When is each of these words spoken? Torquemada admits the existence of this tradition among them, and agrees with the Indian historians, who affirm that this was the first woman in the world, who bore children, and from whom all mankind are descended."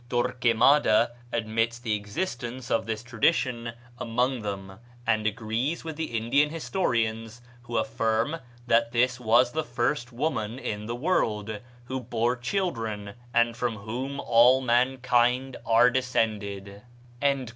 Torquemada 0.09 1.11
admits 1.31 1.77
the 1.77 1.93
existence 1.93 2.71
of 2.71 2.87
this 2.87 3.03
tradition 3.03 3.73
among 3.99 4.41
them, 4.41 4.79
and 5.05 5.27
agrees 5.27 5.83
with 5.83 5.95
the 5.95 6.17
Indian 6.17 6.49
historians, 6.49 7.39
who 7.65 7.77
affirm 7.77 8.37
that 8.65 8.93
this 8.93 9.19
was 9.19 9.51
the 9.51 9.63
first 9.63 10.11
woman 10.11 10.57
in 10.57 10.87
the 10.87 10.95
world, 10.95 11.59
who 11.85 11.99
bore 11.99 12.35
children, 12.35 13.13
and 13.31 13.55
from 13.55 13.75
whom 13.75 14.19
all 14.19 14.59
mankind 14.59 15.55
are 15.67 15.91
descended." 15.91 16.81